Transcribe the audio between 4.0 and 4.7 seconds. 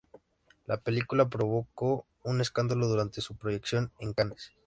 Cannes.